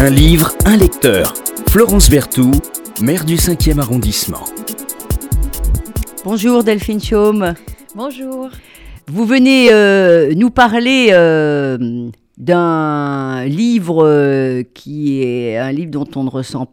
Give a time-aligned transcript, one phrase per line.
[0.00, 1.34] Un livre, un lecteur.
[1.70, 2.62] Florence Berthoud,
[3.02, 4.44] maire du 5e arrondissement.
[6.24, 7.54] Bonjour Delphine Chaume.
[7.96, 8.48] Bonjour.
[9.08, 16.22] Vous venez euh, nous parler euh, d'un livre euh, qui est un livre dont on
[16.22, 16.70] ne, ressent,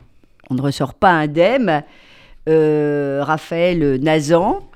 [0.51, 1.81] on ne ressort pas indemne,
[2.45, 4.69] Raphaël Nazan,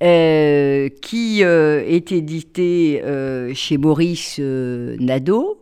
[0.00, 3.02] qui est édité
[3.52, 5.59] chez Maurice Nadeau,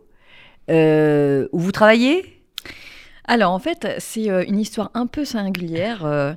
[0.69, 2.35] où vous travaillez?
[3.25, 6.35] Alors en fait, c'est une histoire un peu singulière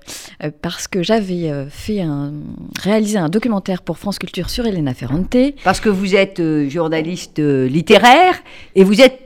[0.60, 2.34] parce que j'avais fait un,
[2.82, 5.34] réalisé un documentaire pour France Culture sur Elena Ferrante.
[5.64, 8.34] Parce que vous êtes journaliste littéraire
[8.74, 9.18] et vous êtes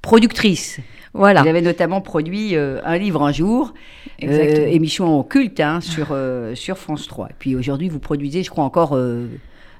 [0.00, 0.78] productrice.
[1.12, 1.42] Voilà.
[1.42, 3.74] Vous avez notamment produit un livre un jour,
[4.20, 6.16] émission culte hein, sur,
[6.54, 7.30] sur France 3.
[7.30, 8.96] Et puis aujourd'hui, vous produisez, je crois, encore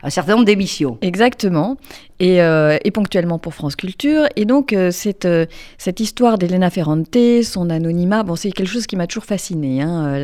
[0.03, 0.99] un certain nombre d'émissions.
[1.03, 1.77] Exactement.
[2.21, 4.25] Euh, et, ponctuellement pour France Culture.
[4.35, 8.89] Et donc, euh, cette, euh, cette histoire d'Elena Ferrante, son anonymat, bon, c'est quelque chose
[8.89, 9.83] qui m'a toujours fasciné.
[9.83, 10.21] Hein,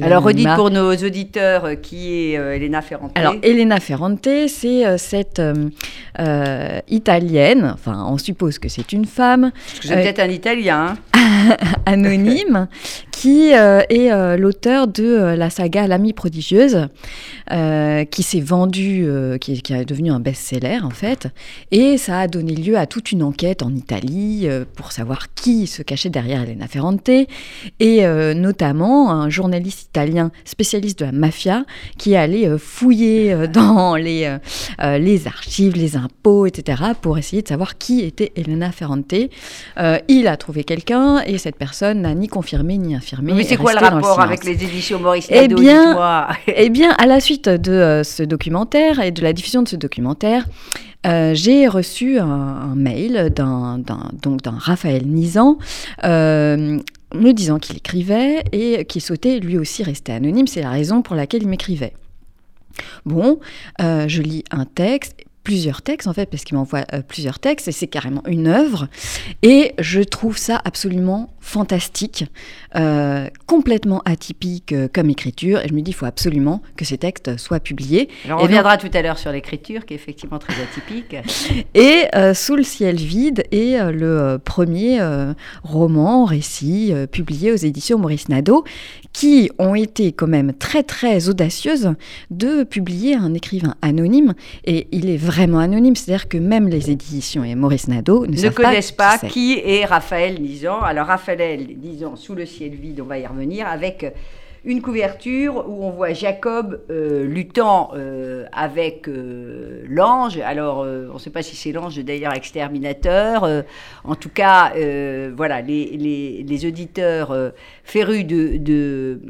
[0.00, 3.10] Alors, redites pour nos auditeurs qui est Elena Ferrante.
[3.16, 5.42] Alors, Elena Ferrante, c'est cette
[6.88, 9.50] italienne, enfin, on suppose que c'est une femme.
[9.82, 10.94] C'est peut-être un italien.
[10.94, 10.96] Hein.
[11.86, 12.68] anonyme,
[13.22, 16.88] qui est l'auteur de la saga L'amie prodigieuse,
[17.48, 19.06] qui s'est vendue,
[19.40, 21.28] qui, qui est devenu un best-seller, en fait.
[21.70, 25.66] Et ça a donné lieu à toute une enquête en Italie euh, pour savoir qui
[25.66, 27.26] se cachait derrière Elena Ferrante, et
[27.80, 31.64] euh, notamment un journaliste italien spécialiste de la mafia
[31.98, 34.36] qui est allé euh, fouiller dans les,
[34.80, 39.14] les archives, les impôts, etc., pour essayer de savoir qui était Elena Ferrante.
[40.08, 43.11] il a trouvé quelqu'un, et cette personne n'a ni confirmé ni infirmé.
[43.20, 47.20] Mais c'est quoi le rapport avec les éditions Maurice eh bien, eh bien, à la
[47.20, 50.44] suite de ce documentaire et de la diffusion de ce documentaire,
[51.06, 53.78] euh, j'ai reçu un, mail d'un,
[54.22, 55.58] donc d'un Raphaël Nizan.
[56.04, 56.78] Euh,
[57.14, 60.46] me disant qu'il écrivait et qu'il souhaitait lui aussi rester anonyme.
[60.46, 61.94] C'est la raison pour laquelle il m'écrivait.
[63.04, 63.38] Bon,
[63.80, 67.68] euh, je lis un texte plusieurs textes en fait, parce qu'il m'envoie euh, plusieurs textes,
[67.68, 68.88] et c'est carrément une œuvre.
[69.42, 72.26] Et je trouve ça absolument fantastique,
[72.76, 75.60] euh, complètement atypique euh, comme écriture.
[75.60, 78.08] Et je me dis, il faut absolument que ces textes soient publiés.
[78.28, 81.16] on reviendra tout à l'heure sur l'écriture, qui est effectivement très atypique.
[81.74, 85.00] et Sous le ciel vide est le premier
[85.62, 88.64] roman, récit, publié aux éditions Maurice Nadeau,
[89.12, 91.94] qui ont été quand même très très audacieuses
[92.30, 94.34] de publier un écrivain anonyme.
[94.64, 98.92] Et il est vraiment anonyme, c'est-à-dire que même les éditions et Maurice Nadeau ne, connaissent
[98.92, 100.80] pas, qui, est Raphaël Nizan.
[100.80, 104.12] Alors Raphaël Nizan, Sous le ciel vide, on va y revenir, avec
[104.64, 110.38] une couverture où on voit Jacob euh, luttant euh, avec euh, l'ange.
[110.38, 113.48] Alors, on ne sait pas si c'est l'ange d'ailleurs exterminateur.
[114.04, 114.72] en tout cas,
[115.34, 117.34] voilà, les, les, auditeurs
[117.82, 119.20] férus de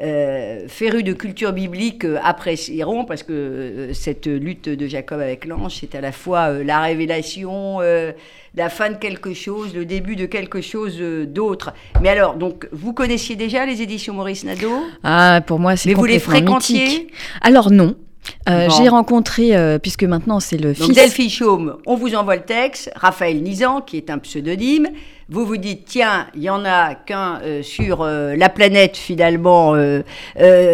[0.00, 5.44] euh, férus de culture biblique euh, apprécieront, parce que euh, cette lutte de Jacob avec
[5.44, 10.26] l'ange, c'est à la fois la révélation, la fin de quelque chose, le début de
[10.26, 11.74] quelque chose d'autre.
[12.02, 14.82] Mais alors, donc, vous connaissiez déjà les éditions Maurice Nadeau?
[15.02, 17.08] Ah, pour moi, c'est Mais vous les fréquentiez?
[17.40, 17.96] Alors non.
[18.46, 20.94] J'ai rencontré, puisque maintenant c'est le Donc fils.
[20.94, 22.90] Delphine Chaume, on vous envoie le texte.
[22.94, 24.88] Raphaël Nizan, qui est un pseudonyme
[25.28, 29.74] vous vous dites, tiens, il y en a qu'un euh, sur euh, la planète finalement
[29.74, 30.02] euh,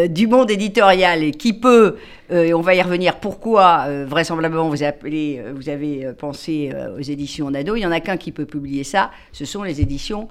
[0.08, 1.96] du monde éditorial qui peut,
[2.32, 7.74] et on va y revenir, pourquoi vraisemblablement vous, appelez, vous avez pensé aux éditions Nado,
[7.74, 10.28] il y en a qu'un qui peut publier ça, ce sont les éditions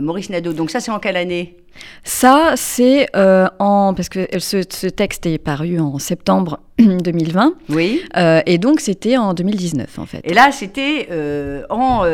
[0.00, 0.52] Maurice Nadeau.
[0.52, 1.56] Donc ça, c'est en quelle année?
[2.04, 3.94] Ça, c'est en...
[3.94, 7.54] Parce que ce, ce, texte est paru en septembre 2020.
[7.70, 8.02] Oui.
[8.16, 10.20] Euh, et donc, c'était en 2019, en fait.
[10.24, 12.04] Et là, c'était euh, en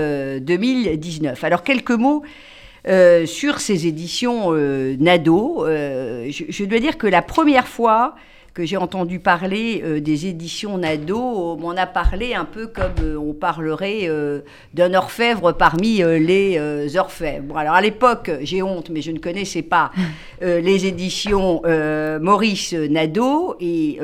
[0.41, 1.33] 2019.
[1.43, 2.23] Euh, Alors, quelques mots
[3.27, 4.53] sur ces éditions
[4.99, 5.65] Nado.
[5.67, 8.17] Je, je, dois dire que la première fois
[8.55, 12.93] que j'ai entendu parler euh, des éditions Nado, on m'en a parlé un peu comme
[13.03, 14.41] euh, on parlerait euh,
[14.75, 17.45] d'un orfèvre parmi les orfèvres.
[17.45, 19.91] Bon, alors à l'époque, j'ai honte, mais je ne connaissais pas
[20.41, 21.63] les éditions
[22.21, 23.57] Maurice Nadeau.
[23.61, 23.99] Et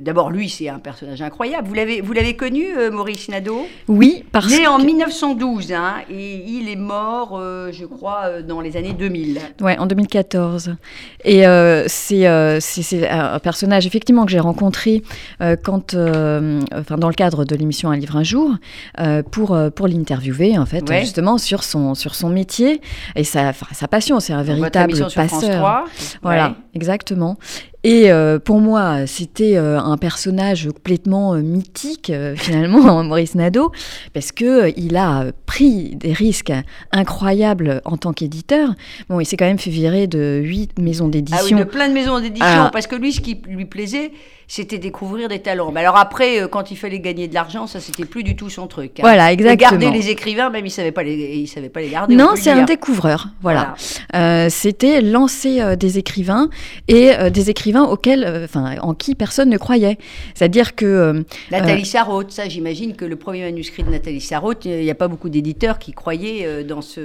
[0.00, 1.68] d'abord, lui, c'est un personnage incroyable.
[1.68, 6.68] Vous l'avez, vous l'avez connu, Maurice Nadeau Oui, parce Né en 1912, hein, et il
[6.68, 7.40] est mort,
[7.72, 9.40] je crois, dans les années 2000.
[9.60, 10.76] Ouais, en 2014.
[11.24, 11.44] Et
[11.86, 15.02] c'est, c'est un personnage effectivement que j'ai rencontré
[15.40, 18.54] euh, quand, euh, enfin, dans le cadre de l'émission Un livre un jour,
[19.00, 22.80] euh, pour, pour l'interviewer, en fait, justement sur son, sur son métier
[23.16, 24.20] et sa, sa passion.
[24.20, 25.28] C'est un véritable passeur.
[25.28, 25.84] France 3.
[26.22, 27.38] Voilà, exactement.
[27.84, 33.72] Et euh, pour moi, c'était euh, un personnage complètement euh, mythique, finalement, Maurice Nadeau,
[34.12, 36.52] parce que il a pris des risques
[36.90, 38.70] incroyables en tant qu'éditeur.
[39.08, 41.38] Bon, il s'est quand même fait virer de huit maisons d'édition.
[41.40, 42.70] Ah oui, de plein de maisons d'édition, ah.
[42.72, 44.10] parce que lui, ce qui lui plaisait,
[44.50, 45.70] c'était découvrir des talents.
[45.70, 48.48] Mais alors après, euh, quand il fallait gagner de l'argent, ça c'était plus du tout
[48.48, 48.98] son truc.
[48.98, 49.02] Hein.
[49.02, 49.78] Voilà, exactement.
[49.78, 52.16] garder les écrivains, même il savait pas les, il savait pas les garder.
[52.16, 53.28] Non, c'est un découvreur.
[53.42, 53.74] Voilà.
[54.14, 56.48] Euh, c'était lancer euh, des écrivains
[56.88, 59.98] et des écrivains auxquels, enfin, en qui personne ne croyait.
[60.34, 64.90] C'est-à-dire que Nathalie Sarraute, ça, j'imagine que le premier manuscrit de Nathalie Sarraute, il n'y
[64.90, 67.00] a pas beaucoup d'éditeurs qui croyaient dans ce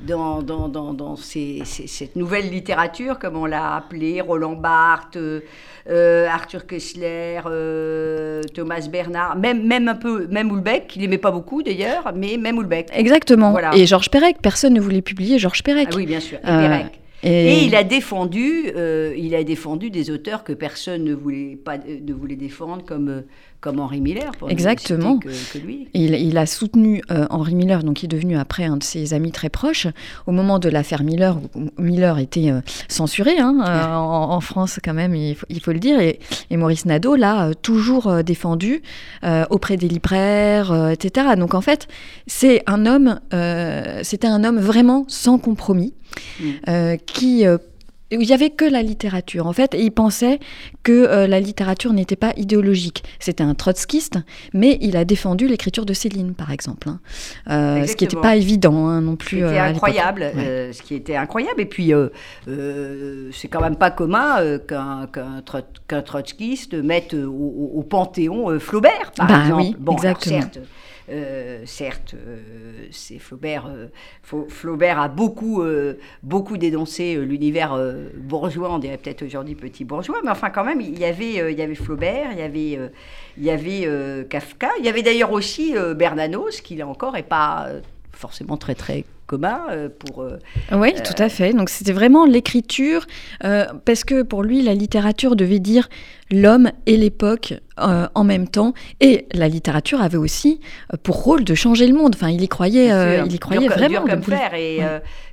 [0.00, 5.18] dans, dans, dans, dans cette nouvelle littérature, comme on l'a appelé, Roland Barthes,
[5.88, 11.62] Arthur Kessler, euh, Thomas Bernard, même, même un peu, même Houellebecq, qu'il n'aimait pas beaucoup
[11.62, 12.88] d'ailleurs, mais même Houellebecq.
[12.94, 13.56] Exactement.
[13.72, 15.88] Et Georges Perec, personne ne voulait publier Georges Perec.
[15.92, 17.00] Ah oui, bien sûr, et Perec.
[17.24, 17.64] Et...
[17.64, 22.12] il a défendu, euh, il a défendu des auteurs que personne ne voulait pas, ne
[22.12, 23.20] voulait défendre, comme euh,
[23.64, 24.32] comme Henri Miller.
[24.38, 25.18] Pour Exactement.
[25.18, 25.28] Que,
[25.58, 25.88] lui.
[25.94, 29.14] Il, il, a soutenu euh, Henri Miller, donc qui est devenu après un de ses
[29.14, 29.86] amis très proches,
[30.26, 32.52] au moment de l'affaire Miller, où Miller était
[32.88, 33.56] censuré hein,
[33.96, 36.20] en, France quand même, il faut, il faut le dire, et,
[36.50, 38.82] et Maurice Nadeau l'a toujours défendu
[39.48, 41.28] auprès des libraires, etc.
[41.38, 41.88] Donc en fait,
[42.26, 43.18] c'est un homme,
[44.02, 45.94] c'était un homme vraiment sans compromis.
[46.40, 46.44] Mm.
[46.68, 47.58] Euh, qui euh,
[48.20, 50.38] il n'y avait que la littérature, en fait, et il pensait
[50.82, 53.04] que euh, la littérature n'était pas idéologique.
[53.18, 54.18] C'était un trotskiste,
[54.52, 57.00] mais il a défendu l'écriture de Céline, par exemple, hein.
[57.86, 59.40] ce qui n'était pas évident hein, non plus.
[59.40, 61.60] C'était incroyable, ce qui était incroyable.
[61.60, 61.92] Et puis,
[63.32, 69.62] c'est quand même pas commun qu'un trotskiste mette au, panthéon Flaubert, par bah exemple.
[69.62, 70.40] Oui, bon, exactement.
[70.40, 70.64] certes, euh,
[71.66, 73.66] certes, euh, c'est Flaubert.
[73.66, 73.88] Euh,
[74.48, 75.62] Flaubert a beaucoup,
[76.22, 77.78] beaucoup dénoncé l'univers
[78.16, 81.58] bourgeois, on dirait peut-être aujourd'hui petit bourgeois, mais enfin quand même, il y avait, il
[81.58, 82.78] y avait Flaubert, il y avait,
[83.36, 87.68] il y avait Kafka, il y avait d'ailleurs aussi Bernanos, qui là encore est pas
[88.12, 89.60] forcément très très commun
[89.98, 90.24] pour...
[90.72, 91.52] oui, tout à fait.
[91.52, 93.06] Donc c'était vraiment l'écriture,
[93.40, 95.88] parce que pour lui, la littérature devait dire
[96.30, 98.74] l'homme et l'époque euh, en même temps.
[99.00, 100.60] Et la littérature avait aussi
[100.92, 102.14] euh, pour rôle de changer le monde.
[102.14, 104.04] Enfin, il y croyait, euh, il y croyait vraiment.
[104.04, 104.54] Dur comme faire.
[104.54, 104.80] Et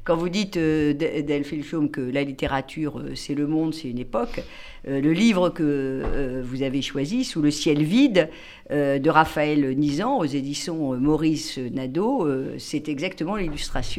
[0.03, 4.43] quand vous dites Delphine Chaume que la littérature, c'est le monde, c'est une époque,
[4.87, 8.29] le livre que vous avez choisi, Sous le ciel vide,
[8.71, 12.27] de Raphaël Nizan, aux éditions Maurice Nadeau,
[12.57, 13.90] c'est exactement l'illustration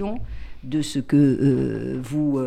[0.65, 2.39] de ce que vous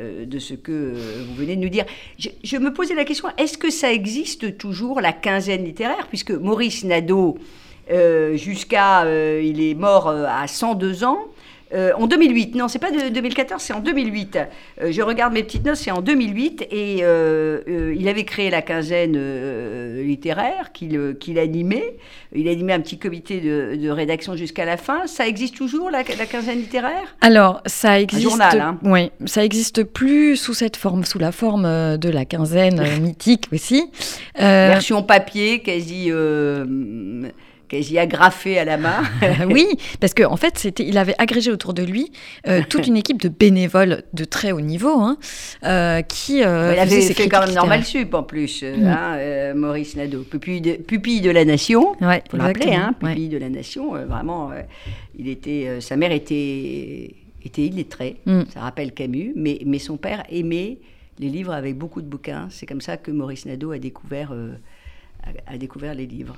[0.00, 1.84] euh, de ce que euh, vous venez de nous dire.
[2.18, 6.06] Je, me posais la question, est-ce que ça existe toujours, la quinzaine littéraire?
[6.08, 7.36] Puisque Maurice Nadeau,
[7.90, 9.04] euh, jusqu'à...
[9.40, 11.18] il est mort à 102 ans.
[11.74, 14.38] Euh, en 2008, non, c'est pas de 2014, c'est en 2008.
[14.80, 18.62] Euh, je regarde mes petites notes, c'est en 2008, et euh, il avait créé la
[18.62, 19.18] quinzaine
[20.02, 21.96] littéraire qu'il animait.
[22.34, 25.06] Il animait un petit comité de, rédaction jusqu'à la fin.
[25.06, 27.16] Ça existe toujours, la, quinzaine littéraire?
[27.20, 28.26] Alors, ça existe.
[28.26, 28.78] Un journal, hein.
[28.82, 33.90] Oui, ça existe plus sous cette forme, sous la forme de la quinzaine mythique aussi.
[34.36, 36.10] Version papier, quasi
[37.68, 39.02] quasi agrafé à la main.
[39.48, 39.66] oui,
[40.00, 42.10] parce qu'en en fait, c'était, il avait agrégé autour de lui
[42.46, 45.18] euh, toute une équipe de bénévoles de très haut niveau hein,
[45.64, 46.42] euh, qui.
[46.42, 48.86] Euh, il avait fait quand même normal sup en plus, mm.
[48.86, 51.94] hein, Maurice Nadeau, pupille de, pupille de la nation.
[52.00, 53.92] Ouais, faut le hein, pupille de la nation.
[53.92, 54.50] vraiment,
[55.18, 57.14] il était, sa mère était
[57.44, 58.16] était illettrée.
[58.26, 58.42] Mm.
[58.52, 60.78] Ça rappelle Camus, mais mais son père aimait
[61.18, 62.48] les livres avec beaucoup de bouquins.
[62.50, 64.32] C'est comme ça que Maurice Nadeau a découvert
[65.46, 66.36] a découvert les livres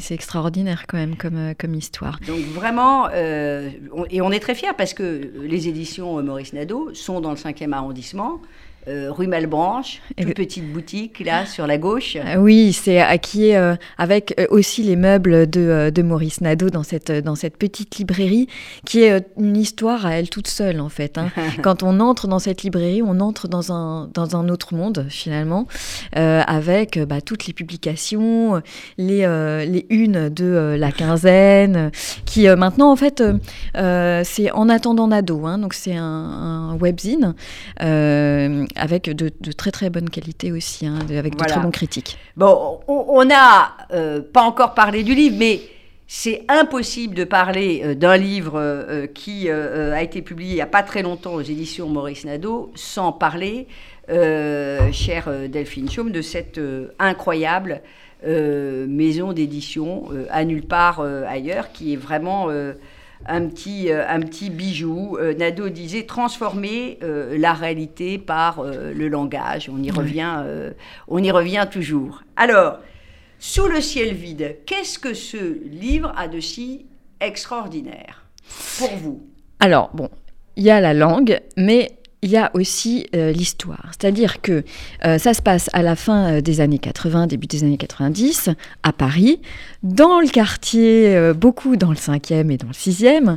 [0.00, 2.18] c'est extraordinaire quand même comme, euh, comme histoire.
[2.26, 3.70] Donc vraiment, euh,
[4.10, 7.72] et on est très fiers parce que les éditions Maurice Nadeau sont dans le 5e
[7.72, 8.40] arrondissement.
[8.88, 12.16] Euh, rue Malbranche, une petite boutique là sur la gauche.
[12.16, 16.82] Euh, oui, c'est qui est euh, avec aussi les meubles de, de, Maurice Nadeau dans
[16.82, 18.48] cette, dans cette petite librairie
[18.84, 21.16] qui est une histoire à elle toute seule en fait.
[21.16, 21.28] Hein.
[21.62, 25.68] Quand on entre dans cette librairie, on entre dans un, dans un autre monde finalement
[26.14, 28.62] avec bah, toutes les publications,
[28.98, 29.20] les,
[29.64, 31.92] les unes de la quinzaine
[32.24, 33.22] qui maintenant en fait
[33.74, 37.34] c'est en attendant Nadeau, hein, donc c'est un, un webzine
[38.76, 42.18] avec de, très très bonnes qualités aussi, hein, avec de très bons critiques.
[42.36, 45.60] Bon, on n'a euh, pas encore parlé du livre, mais
[46.06, 50.66] c'est impossible de parler euh, d'un livre euh, qui a été publié il n'y a
[50.66, 53.66] pas très longtemps aux éditions Maurice Nadeau sans parler,
[54.08, 56.60] chère Delphine Chaume, de cette
[56.98, 57.80] incroyable
[58.24, 62.48] maison d'édition à nulle part ailleurs, qui est vraiment
[63.26, 65.16] un petit, euh, un petit bijou.
[65.18, 69.70] Euh, Nadeau disait transformer euh, la réalité par le langage.
[69.72, 70.44] On y, revient,
[71.08, 72.22] on y revient toujours.
[72.36, 72.78] Alors,
[73.38, 76.86] Sous le ciel vide, qu'est-ce que ce livre a de si
[77.20, 78.24] extraordinaire
[78.78, 79.26] pour vous?
[79.58, 80.08] Alors, bon,
[80.54, 81.90] il y a la langue, mais
[82.22, 83.90] il y a aussi euh, l'histoire.
[83.90, 84.62] C'est-à-dire que
[85.04, 88.50] euh, ça se passe à la fin des années 80, début des années 90,
[88.84, 89.40] à Paris,
[89.82, 93.36] dans le quartier, beaucoup dans le 5e et dans le 6e.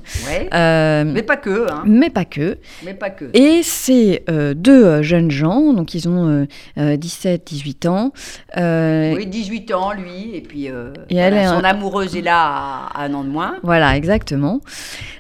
[1.14, 1.72] mais pas que.
[1.72, 1.84] Hein.
[1.86, 2.58] Mais pas que.
[2.84, 3.26] Mais pas que.
[3.34, 4.24] Et c'est
[4.56, 6.48] deux jeunes gens, donc ils ont
[6.78, 8.12] 17, 18 ans.
[8.58, 13.30] oui, 18 ans, lui, et puis et son amoureuse est là à, un an de
[13.30, 13.58] moins.
[13.64, 14.62] Voilà, exactement.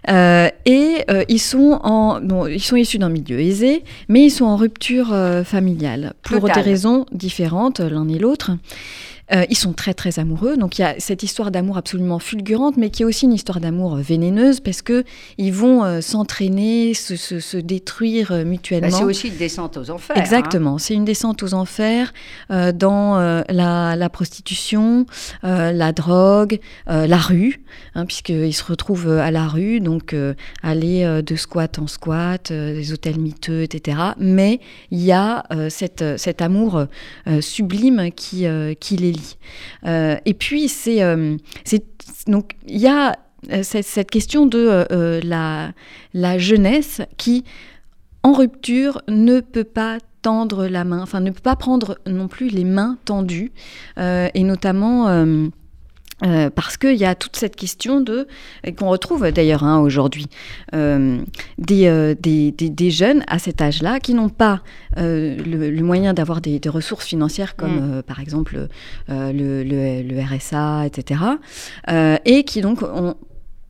[0.08, 3.26] et ils, sont en, ils sont issus d'un milieu
[4.10, 8.52] mais ils sont en rupture euh, familiale pour des raisons différentes l'un et l'autre.
[9.34, 12.78] Euh, ils sont très très amoureux, donc il y a cette histoire d'amour absolument fulgurante,
[12.78, 15.04] mais qui est aussi une histoire d'amour vénéneuse parce que
[15.40, 18.90] ils vont euh, s'entraîner, se, se, détruire euh, mutuellement.
[18.90, 20.16] Bah, c'est aussi une descente aux enfers.
[20.18, 22.14] Exactement, c'est une descente aux enfers
[22.50, 25.06] dans la, la, prostitution,
[25.44, 27.62] la drogue, la rue,
[27.96, 30.16] hein, puisqu'ils se retrouvent à la rue, donc
[30.62, 33.98] aller de squat en squat, des hôtels miteux, etc.
[34.18, 34.60] Mais
[34.92, 36.86] il y a cette, cet amour
[37.42, 38.46] sublime qui,
[38.80, 39.15] qui les
[39.86, 41.38] euh, et puis, c'est, euh,
[42.28, 43.18] donc il y a
[43.52, 44.86] euh, cette, question de
[45.24, 47.44] la, jeunesse qui,
[48.24, 52.50] en rupture, ne peut pas tendre la main, enfin ne peut pas prendre non plus
[52.50, 53.52] les mains tendues,
[53.98, 55.26] et notamment
[56.20, 58.28] parce qu'il y a toute cette question de,
[58.78, 60.28] qu'on retrouve d'ailleurs hein, aujourd'hui,
[60.74, 61.20] euh,
[61.72, 64.62] euh, des, des, jeunes à cet âge-là qui n'ont pas
[64.98, 68.04] le, moyen d'avoir des, ressources financières comme mm.
[68.04, 68.68] par exemple
[69.10, 71.22] le, le, RSA, etc.
[72.26, 73.16] et qui donc ont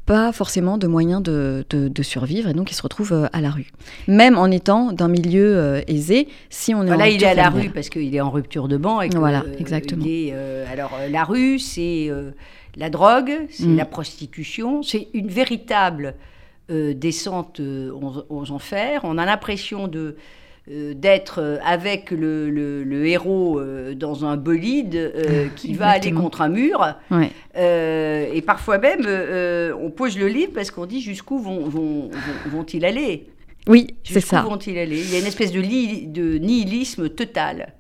[0.06, 3.50] pas forcément de moyens de, de, survivre et donc il se retrouve euh, à la
[3.50, 3.72] rue.
[4.08, 7.50] Même en étant d'un milieu euh, aisé, si on est voilà, il est à la
[7.50, 9.02] rue parce qu'il est en rupture de banc.
[9.02, 10.06] Et voilà, exactement.
[10.08, 12.12] Euh, alors la rue, c'est
[12.76, 13.78] la drogue, c'est mm.
[13.78, 16.16] la prostitution, c'est une véritable
[16.70, 19.02] descente aux, aux, enfers.
[19.04, 20.16] On a l'impression de
[20.68, 25.14] d'être euh, avec le, héros euh, dans un bolide
[25.56, 26.96] qui va aller contre un mur.
[27.56, 29.06] et parfois même,
[29.80, 32.10] on pose le livre parce qu'on dit jusqu'où vont, vont,
[32.48, 33.28] vont, ils aller?
[33.68, 34.38] Oui, c'est ça.
[34.38, 35.00] Jusqu'où vont-ils aller?
[35.00, 37.74] Il y a une espèce de, de nihilisme total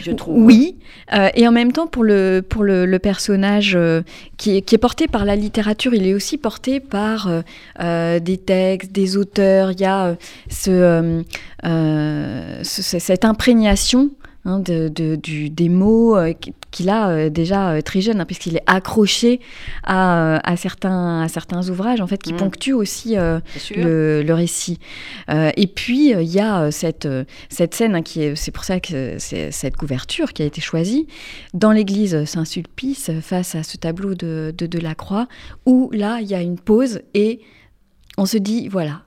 [0.00, 0.42] je trouve.
[0.42, 0.76] Oui,
[1.12, 4.02] euh, et en même temps, pour le, pour le, personnage euh,
[4.36, 7.28] qui, est, porté par la littérature, il est aussi porté par
[7.80, 9.72] euh, des textes, des auteurs.
[9.72, 10.16] Il y a
[10.48, 11.24] ce,
[12.62, 14.10] cette imprégnation
[14.46, 16.16] Hein, de, des mots
[16.70, 19.40] qu'il a euh, déjà euh, très jeune, hein, puisqu'il est accroché
[19.84, 22.36] à, à, certains, à certains ouvrages en fait, qui mmh.
[22.36, 24.78] ponctuent aussi le, le, récit.
[25.28, 27.08] et puis, il y a cette,
[27.48, 30.60] cette scène, hein, qui est, c'est pour ça que c'est cette couverture qui a été
[30.60, 31.06] choisie,
[31.54, 35.26] dans l'église Saint-Sulpice, face à ce tableau de, de Delacroix,
[35.66, 37.40] où là, il y a une pause et
[38.16, 39.02] on se dit, voilà,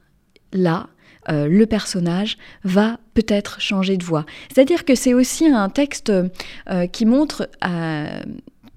[0.52, 0.88] là,
[1.30, 4.26] euh, le personnage va peut-être changer de voix.
[4.54, 8.22] C'est-à-dire que c'est aussi un texte euh, qui montre euh,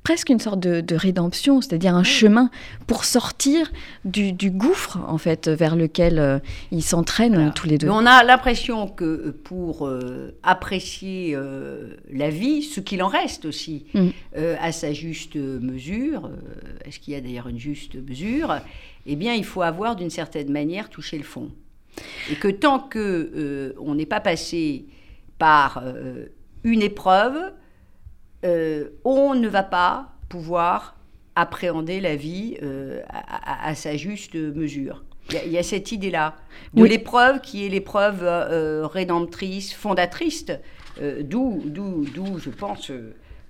[0.02, 2.50] presque une sorte de, rédemption, c'est-à-dire un chemin
[2.86, 3.72] pour sortir
[4.04, 7.88] du, gouffre en fait vers lequel ils s'entraînent tous les deux.
[7.88, 9.90] on a l'impression que pour
[10.44, 11.36] apprécier
[12.08, 14.08] la vie, ce qu'il en reste aussi, mm.
[14.60, 16.30] à sa juste mesure,
[16.84, 18.60] est-ce qu'il y a d'ailleurs une juste mesure
[19.06, 21.50] Eh bien, il faut avoir d'une certaine manière touché le fond.
[22.30, 24.86] Et que tant que euh, on n'est pas passé
[25.38, 26.26] par euh,
[26.64, 27.52] une épreuve,
[28.44, 30.96] euh, on ne va pas pouvoir
[31.34, 32.56] appréhender la vie
[33.10, 35.04] à, sa juste mesure.
[35.44, 36.34] Il y, a cette idée-là
[36.72, 38.24] de l'épreuve qui est l'épreuve
[38.86, 40.46] rédemptrice, fondatrice,
[41.20, 42.90] d'où, d'où, je pense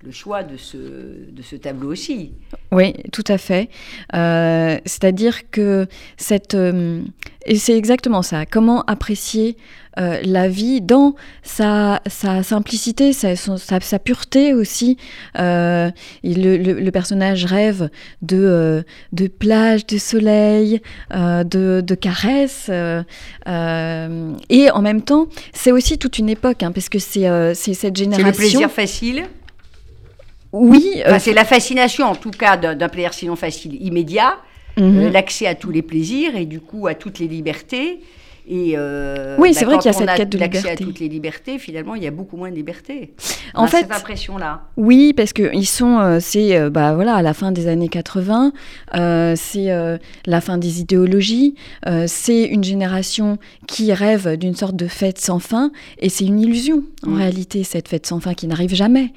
[0.07, 2.31] le choix de ce, de ce tableau aussi.
[2.71, 3.69] Oui, tout à fait.
[4.15, 5.85] Euh, c'est-à-dire que
[6.15, 6.55] cette...
[6.55, 7.01] Euh,
[7.45, 8.45] et c'est exactement ça.
[8.45, 9.57] Comment apprécier
[9.99, 14.95] euh, la vie dans sa, sa simplicité, sa, sa, pureté aussi.
[15.35, 15.91] le,
[16.23, 17.89] le, personnage rêve
[18.21, 22.69] de, de plage, de soleil, de, de caresses.
[22.69, 28.33] et en même temps, c'est aussi toute une époque, hein, parce que c'est cette génération...
[28.33, 29.23] C'est le plaisir facile
[30.53, 31.01] oui.
[31.05, 34.37] Euh, c'est la fascination, en tout cas, d'un plaisir sinon facile immédiat,
[34.77, 34.97] mhm.
[34.97, 37.99] euh, l'accès à tous les plaisirs et du coup à toutes les libertés.
[38.49, 40.69] Et euh, oui, c'est bah, vrai qu'il y a cette quête de liberté.
[40.69, 43.13] à toutes les libertés, finalement, il y a beaucoup moins de liberté.
[43.53, 44.61] En fait, cette impression-là.
[44.77, 47.89] Oui, parce que ils sont, euh, c'est euh, bah voilà, à la fin des années
[47.89, 48.53] 80,
[48.95, 51.55] euh, c'est euh, la fin des idéologies,
[52.05, 53.37] c'est une génération
[53.67, 57.17] qui rêve d'une sorte de fête sans fin, et c'est une illusion en Mm.
[57.17, 59.13] réalité cette fête sans fin qui n'arrive jamais.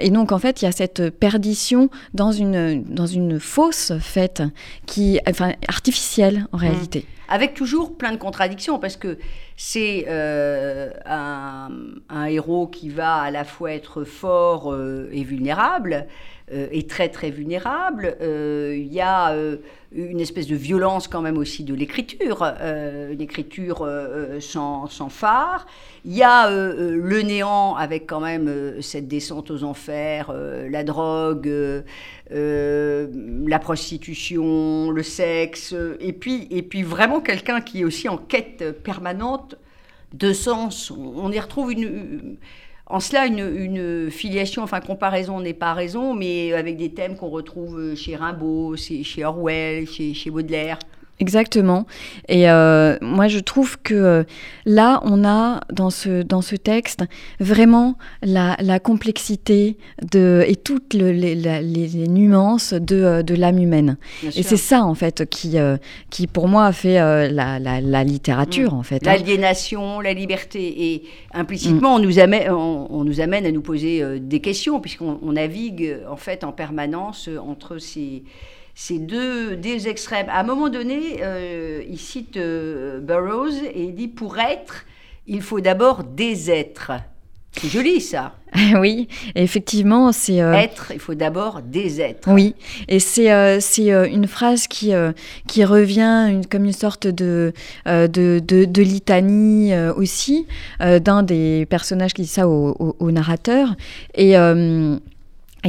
[0.00, 4.42] Et donc en fait, il y a cette perdition dans une dans une fausse fête
[4.86, 7.06] qui, enfin, artificielle en réalité.
[7.28, 9.18] Avec toujours plein de contradictions, parce que
[9.64, 16.08] c'est euh, un, héros qui va à la fois être fort euh, et vulnérable,
[16.52, 18.16] euh, et très très vulnérable.
[18.20, 19.32] Il y a
[19.94, 23.88] une espèce de violence quand même aussi de l'écriture, une écriture
[24.40, 25.66] sans, sans phare.
[26.04, 30.34] Il y a le néant avec quand même cette descente aux enfers,
[30.68, 31.48] la drogue,
[32.30, 38.82] la prostitution, le sexe, et puis, et puis vraiment quelqu'un qui est aussi en quête
[38.82, 39.51] permanente
[40.14, 40.90] de sens.
[40.90, 41.74] On y retrouve
[42.86, 47.94] en cela une, filiation, enfin comparaison n'est pas raison, mais avec des thèmes qu'on retrouve
[47.94, 50.78] chez Rimbaud, chez Orwell, chez Baudelaire.
[51.22, 51.86] Exactement.
[52.28, 54.24] Et euh, moi, je trouve que euh,
[54.66, 57.04] là, on a dans ce, dans ce texte
[57.38, 59.78] vraiment la, la complexité
[60.10, 63.96] de, et toutes le- les, la- les- nuances de, euh, de l'âme humaine.
[64.20, 65.76] bien Et c'est ça, en fait, qui, euh,
[66.10, 69.06] qui pour moi, fait euh, la, la, littérature, en fait.
[69.06, 69.12] hein.
[69.12, 70.92] L'aliénation, la liberté.
[70.92, 71.02] Et
[71.34, 75.32] implicitement, on, nous amène, on, on nous amène à nous poser des questions, puisqu'on on
[75.32, 78.24] navigue en fait en permanence entre ces,
[78.74, 80.28] ces deux, deux extrêmes.
[80.28, 84.84] À un moment donné, euh, il cite euh, Burroughs et il dit Pour être,
[85.26, 86.92] il faut d'abord désêtre.
[87.54, 88.34] C'est joli ça.
[88.80, 90.40] oui, effectivement, c'est...
[90.40, 92.30] euh, Être, il faut d'abord désêtre.
[92.32, 92.54] Oui,
[92.88, 94.92] et c'est euh, c'est euh, une phrase qui,
[95.46, 97.52] qui revient une- comme une sorte de,
[97.86, 98.06] de,
[98.42, 100.46] de, de litanie aussi
[100.80, 103.74] d'un des personnages qui dit ça au, au- au narrateur
[104.14, 104.32] et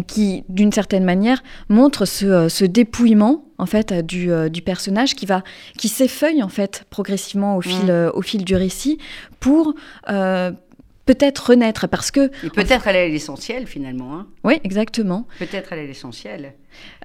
[0.02, 5.14] qui, d'une certaine manière, montre ce, euh, ce dépouillement en fait du, euh, du personnage
[5.16, 5.44] qui va
[5.78, 7.90] qui s'effeuille en fait progressivement au fil Mm.
[7.90, 8.98] euh, au fil du récit
[9.40, 9.76] pour
[10.10, 10.52] euh,
[11.06, 14.16] peut-être renaître parce que peut-être elle est l'essentiel finalement.
[14.16, 14.28] hein.
[14.44, 16.54] oui exactement Peut-être elle est l'essentiel.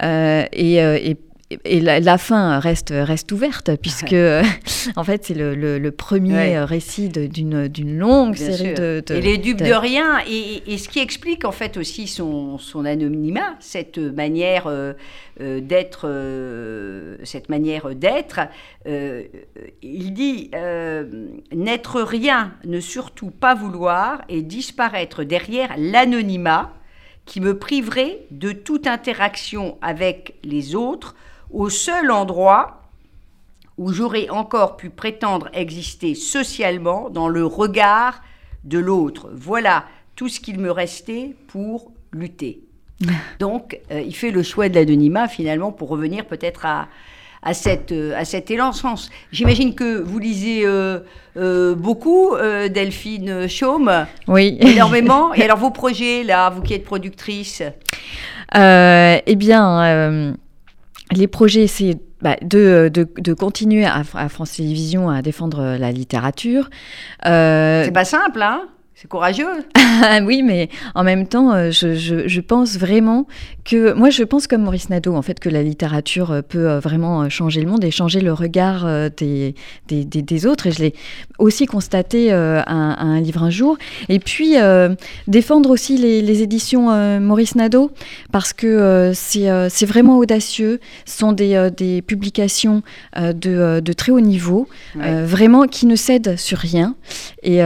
[0.03, 1.17] Euh, et, euh, et-
[1.65, 4.43] et la, la fin reste, reste ouverte, puisque euh,
[4.97, 6.57] en fait c'est le, le- le premier Ouais.
[6.57, 10.19] euh, récit d'une d'une longue Bien série de, de- Il est dupe de- de rien.
[10.29, 14.93] Et, et ce qui explique en fait aussi son, son anonymat, cette manière euh,
[15.41, 18.41] d'être, euh, cette manière d'être.
[18.87, 19.23] euh,
[19.83, 20.51] il dit
[21.53, 26.73] n'être rien, ne surtout pas vouloir et disparaître derrière l'anonymat
[27.25, 31.15] qui me priverait de toute interaction avec les autres
[31.53, 32.83] au seul endroit
[33.77, 38.23] où j'aurais encore pu prétendre exister socialement dans le regard
[38.65, 39.31] de l'autre.
[39.33, 39.85] Voilà
[40.17, 42.61] tout ce qu'il me restait pour lutter.
[43.39, 46.89] Donc, euh, il fait le choix de l'anonymat finalement pour revenir peut-être à,
[47.43, 49.11] à, cette, euh, à cet élan sens.
[49.31, 54.59] J'imagine que vous lisez euh, beaucoup, Delphine Chaume, Oui.
[54.61, 55.33] énormément.
[55.35, 57.63] Et alors, vos projets, là, vous qui êtes productrice?
[58.57, 60.35] Eh bien,
[61.13, 65.93] les projets, c'est bah, de, de, de continuer à, à France Télévisions à défendre la
[65.93, 66.69] littérature.
[67.27, 68.63] Euh, C'est pas simple, hein
[68.95, 69.47] C'est courageux.
[70.25, 73.27] Oui, mais en même temps, euh, je, je- je pense vraiment
[73.69, 76.81] que moi, je pense comme Maurice Nadeau, en fait, que la littérature euh, peut euh,
[76.81, 79.55] vraiment euh, changer le monde et changer le regard des,
[79.89, 80.67] des, des- des autres.
[80.69, 80.95] Et je l'ai
[81.39, 83.77] aussi constaté à, un- à un livre un jour.
[84.09, 84.95] Et puis euh,
[85.27, 87.91] défendre aussi les, les éditions euh, Maurice Nadeau
[88.33, 90.81] parce que euh, c'est vraiment audacieux.
[91.05, 92.83] Ce sont des, des publications
[93.17, 95.23] de, de très haut niveau, Ouais.
[95.25, 96.95] vraiment qui ne cèdent sur rien.
[97.43, 97.59] Et,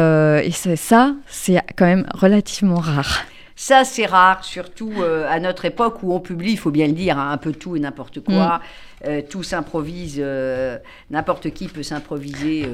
[0.76, 3.24] ça, c'est quand même relativement rare.
[3.64, 6.94] Ça, c'est rare, surtout euh, à notre époque où on publie, il faut bien le
[6.94, 8.60] dire, hein, un peu tout et n'importe quoi.
[9.06, 10.78] Euh, tout s'improvise, euh,
[11.10, 12.66] n'importe qui peut s'improviser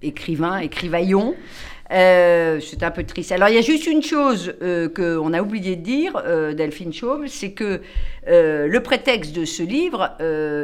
[0.00, 1.34] écrivain, écrivaillon.
[1.90, 3.32] C'est un peu triste.
[3.32, 4.54] Alors, il y a juste une chose
[4.94, 6.22] qu'on a oublié de dire,
[6.54, 7.80] Delphine Chaume, c'est que
[8.28, 10.12] le prétexte de ce livre,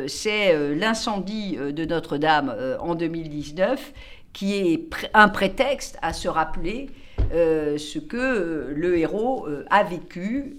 [0.07, 3.93] c'est l'incendie de Notre-Dame en 2019,
[4.33, 6.91] qui est pr- un prétexte à se rappeler
[7.33, 10.57] euh, ce que euh, le héros euh, a vécu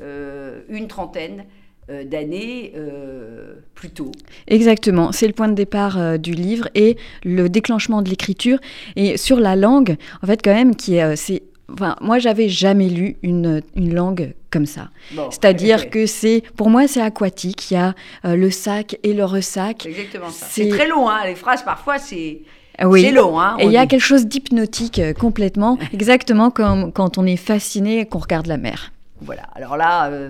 [0.69, 1.45] une trentaine
[1.87, 4.11] d'années euh, plus tôt.
[4.47, 8.57] Exactement, c'est le point de départ euh, du livre et le déclenchement de l'écriture.
[8.95, 12.47] Et sur la langue, en fait, quand même, qui est, euh, c'est Enfin, moi, j'avais
[12.47, 14.89] jamais lu une, une langue comme ça.
[15.13, 15.31] Bon.
[15.31, 17.71] C'est-à-dire que c'est, pour moi, c'est aquatique.
[17.71, 19.79] Il y a le sac et le ressac.
[19.81, 20.45] C'est exactement ça.
[20.47, 21.21] C'est- très long, hein.
[21.25, 22.41] Les phrases, parfois, c'est
[22.83, 23.03] Oui.
[23.03, 23.57] c'est long, hein.
[23.59, 28.05] Il y a quelque chose d'hypnotique euh, complètement, exactement comme quand on est fasciné et
[28.05, 28.91] qu'on regarde la mer.
[29.21, 29.43] Voilà.
[29.55, 30.29] Alors là, euh,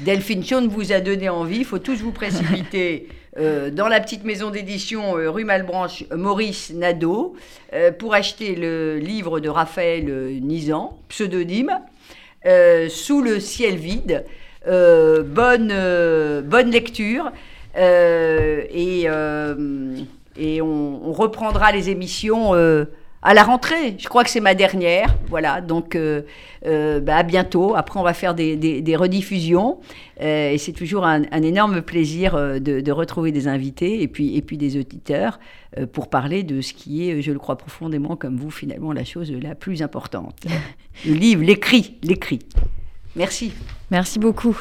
[0.00, 1.58] Delphine Chaune vous a donné envie.
[1.58, 7.36] Il faut tous vous précipiter euh, dans la petite maison d'édition rue Malbranche Maurice Nadeau
[7.98, 10.06] pour acheter le livre de Raphaël
[10.42, 11.80] Nizan, pseudonyme,
[12.88, 14.24] Sous le ciel vide.
[14.66, 15.72] Bonne,
[16.44, 17.32] bonne lecture.
[17.76, 19.06] Et
[20.38, 22.84] et on, on reprendra les émissions euh,
[23.22, 23.96] à la rentrée.
[23.98, 25.14] Je crois que c'est ma dernière.
[25.28, 26.22] Voilà, donc euh,
[26.66, 27.74] euh, bah, à bientôt.
[27.74, 29.78] Après, on va faire des, des- des rediffusions.
[30.20, 34.36] Euh, et c'est toujours un, un énorme plaisir de, de retrouver des invités et puis,
[34.36, 35.40] et puis des auditeurs
[35.92, 39.30] pour parler de ce qui est, je le crois profondément, comme vous, finalement, la chose
[39.32, 40.46] la plus importante.
[41.06, 42.38] le livre, l'écrit, l'écrit.
[43.16, 43.52] Merci.
[43.90, 44.56] Merci beaucoup.